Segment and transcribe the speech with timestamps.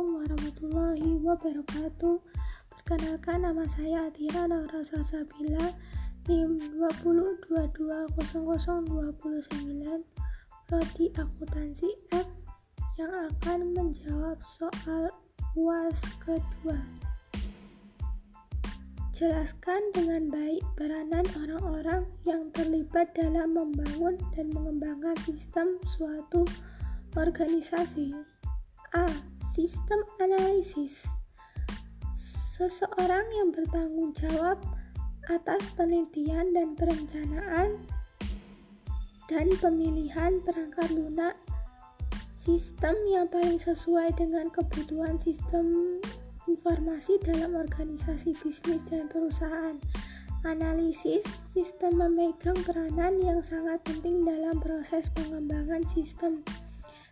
[0.00, 2.16] warahmatullahi wabarakatuh
[2.72, 5.76] Perkenalkan nama saya Atira Naura Salsabila
[6.24, 6.56] NIM
[7.52, 8.08] 20220029
[10.64, 12.24] Prodi Akuntansi F
[12.96, 15.12] yang akan menjawab soal
[15.52, 16.80] UAS kedua
[19.12, 26.48] Jelaskan dengan baik peranan orang-orang yang terlibat dalam membangun dan mengembangkan sistem suatu
[27.20, 28.16] organisasi.
[28.96, 29.04] A.
[29.50, 31.02] Sistem analisis
[32.54, 34.62] Seseorang yang bertanggung jawab
[35.26, 37.82] atas penelitian dan perencanaan
[39.26, 41.34] dan pemilihan perangkat lunak
[42.38, 45.98] sistem yang paling sesuai dengan kebutuhan sistem
[46.46, 49.78] informasi dalam organisasi bisnis dan perusahaan.
[50.46, 56.40] Analisis sistem memegang peranan yang sangat penting dalam proses pengembangan sistem.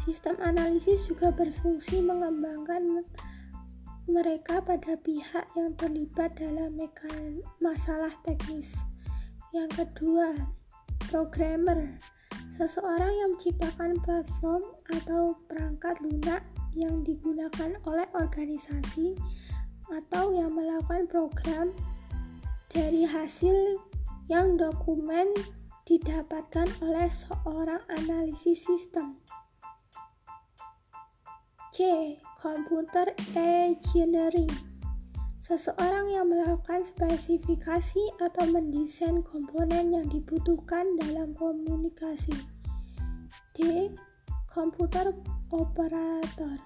[0.00, 3.04] Sistem analisis juga berfungsi mengembangkan
[4.08, 6.72] mereka pada pihak yang terlibat dalam
[7.60, 8.72] masalah teknis.
[9.52, 10.34] Yang kedua,
[11.12, 12.00] programmer.
[12.56, 16.42] Seseorang yang menciptakan platform atau perangkat lunak
[16.76, 19.16] yang digunakan oleh organisasi
[19.90, 21.72] atau yang melakukan program
[22.70, 23.80] dari hasil
[24.30, 25.34] yang dokumen
[25.88, 29.18] didapatkan oleh seorang analisis sistem.
[31.70, 32.18] C.
[32.42, 34.50] Computer Engineering
[35.38, 42.34] Seseorang yang melakukan spesifikasi atau mendesain komponen yang dibutuhkan dalam komunikasi.
[43.54, 43.86] D.
[44.50, 45.14] Komputer
[45.54, 46.58] operator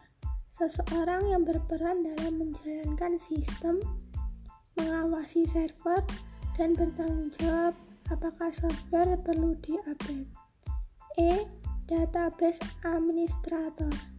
[0.56, 3.84] seseorang yang berperan dalam menjalankan sistem,
[4.80, 6.00] mengawasi server,
[6.56, 7.76] dan bertanggung jawab
[8.08, 10.32] apakah software perlu diupdate.
[11.20, 11.44] E.
[11.84, 14.13] Database administrator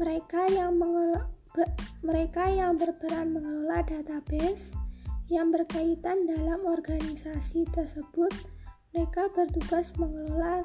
[0.00, 1.68] mereka yang mengelola, be,
[2.00, 4.72] mereka yang berperan mengelola database
[5.28, 8.32] yang berkaitan dalam organisasi tersebut
[8.96, 10.64] mereka bertugas mengelola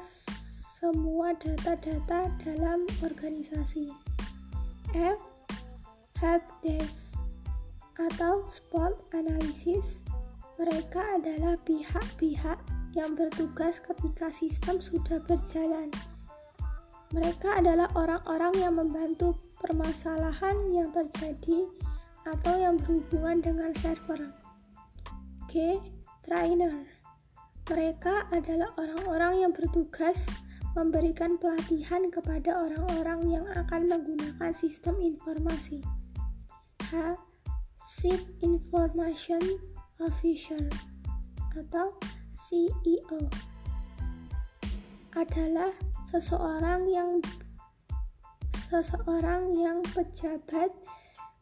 [0.80, 3.92] semua data-data dalam organisasi.
[4.96, 5.20] F.
[6.16, 7.12] Help Desk
[8.00, 10.00] atau Spot Analysis
[10.56, 12.56] mereka adalah pihak-pihak
[12.96, 15.92] yang bertugas ketika sistem sudah berjalan.
[17.14, 21.70] Mereka adalah orang-orang yang membantu permasalahan yang terjadi
[22.26, 24.34] atau yang berhubungan dengan server.
[25.46, 25.78] G.
[26.26, 26.82] Trainer
[27.70, 30.26] Mereka adalah orang-orang yang bertugas
[30.74, 35.86] memberikan pelatihan kepada orang-orang yang akan menggunakan sistem informasi.
[36.90, 37.14] H.
[37.86, 39.40] Chief Information
[40.02, 40.60] Officer
[41.54, 41.94] atau
[42.34, 43.22] CEO
[45.16, 45.72] adalah
[46.16, 47.20] seseorang yang
[48.72, 50.72] seseorang yang pejabat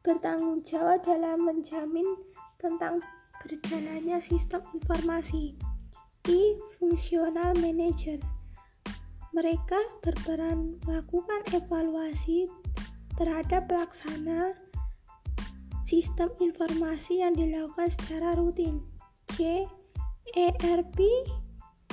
[0.03, 2.19] bertanggung jawab dalam menjamin
[2.59, 2.99] tentang
[3.47, 5.55] berjalannya sistem informasi.
[6.27, 6.59] I.
[6.75, 8.19] Functional Manager
[9.31, 12.51] mereka berperan melakukan evaluasi
[13.15, 14.59] terhadap pelaksana
[15.87, 18.83] sistem informasi yang dilakukan secara rutin.
[19.39, 19.71] C.
[20.35, 20.99] ERP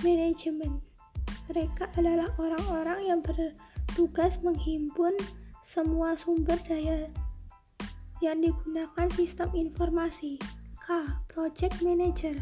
[0.02, 0.91] Management
[1.51, 5.19] Mereka adalah orang-orang yang bertugas menghimpun
[5.67, 7.12] semua sumber daya
[8.23, 10.39] yang digunakan sistem informasi.
[10.81, 10.88] K.
[11.28, 12.39] Project Manager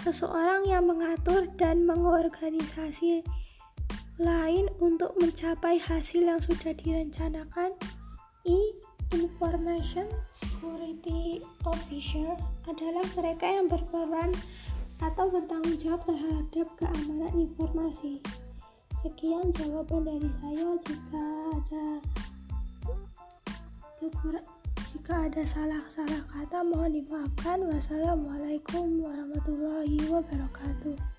[0.00, 3.20] Seseorang yang mengatur dan mengorganisasi
[4.16, 7.76] lain untuk mencapai hasil yang sudah direncanakan.
[8.48, 8.72] I.
[9.08, 10.04] Information
[10.36, 12.36] Security Officer
[12.68, 14.36] adalah mereka yang berperan
[14.98, 18.18] atau bertanggung jawab terhadap keamanan informasi.
[18.98, 20.74] Sekian jawaban dari saya.
[20.82, 21.86] Jika ada
[24.88, 27.62] jika ada salah-salah kata mohon dimaafkan.
[27.66, 31.17] Wassalamualaikum warahmatullahi wabarakatuh.